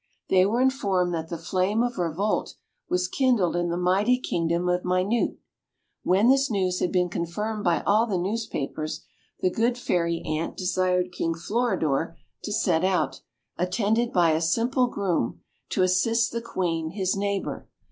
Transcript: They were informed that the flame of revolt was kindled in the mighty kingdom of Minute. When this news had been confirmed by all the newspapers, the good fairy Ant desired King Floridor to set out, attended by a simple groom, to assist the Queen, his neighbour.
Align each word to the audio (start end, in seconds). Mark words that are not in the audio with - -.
They 0.29 0.47
were 0.47 0.61
informed 0.61 1.13
that 1.13 1.29
the 1.29 1.37
flame 1.37 1.83
of 1.83 1.99
revolt 1.99 2.55
was 2.89 3.07
kindled 3.07 3.55
in 3.55 3.69
the 3.69 3.77
mighty 3.77 4.19
kingdom 4.19 4.67
of 4.67 4.83
Minute. 4.83 5.37
When 6.01 6.27
this 6.27 6.49
news 6.49 6.79
had 6.79 6.91
been 6.91 7.07
confirmed 7.07 7.63
by 7.63 7.81
all 7.83 8.07
the 8.07 8.17
newspapers, 8.17 9.05
the 9.41 9.51
good 9.51 9.77
fairy 9.77 10.23
Ant 10.25 10.57
desired 10.57 11.11
King 11.11 11.35
Floridor 11.35 12.17
to 12.41 12.51
set 12.51 12.83
out, 12.83 13.21
attended 13.57 14.11
by 14.11 14.31
a 14.31 14.41
simple 14.41 14.87
groom, 14.87 15.41
to 15.69 15.83
assist 15.83 16.31
the 16.31 16.41
Queen, 16.41 16.89
his 16.89 17.15
neighbour. 17.15 17.67